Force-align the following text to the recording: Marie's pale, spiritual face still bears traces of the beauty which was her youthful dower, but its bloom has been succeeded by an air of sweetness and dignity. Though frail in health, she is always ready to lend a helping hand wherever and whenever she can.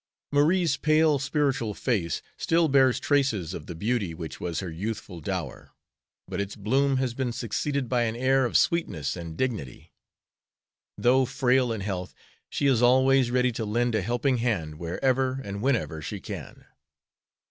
Marie's 0.31 0.77
pale, 0.77 1.19
spiritual 1.19 1.75
face 1.75 2.23
still 2.35 2.67
bears 2.67 2.99
traces 2.99 3.53
of 3.53 3.67
the 3.67 3.75
beauty 3.75 4.15
which 4.15 4.39
was 4.39 4.59
her 4.59 4.71
youthful 4.71 5.19
dower, 5.21 5.73
but 6.27 6.41
its 6.41 6.55
bloom 6.55 6.97
has 6.97 7.13
been 7.13 7.31
succeeded 7.31 7.87
by 7.87 8.01
an 8.01 8.15
air 8.15 8.43
of 8.45 8.57
sweetness 8.57 9.15
and 9.15 9.37
dignity. 9.37 9.93
Though 10.97 11.25
frail 11.25 11.71
in 11.71 11.81
health, 11.81 12.15
she 12.49 12.65
is 12.65 12.81
always 12.81 13.29
ready 13.29 13.51
to 13.51 13.63
lend 13.63 13.93
a 13.93 14.01
helping 14.01 14.37
hand 14.39 14.79
wherever 14.79 15.39
and 15.43 15.61
whenever 15.61 16.01
she 16.01 16.19
can. 16.19 16.65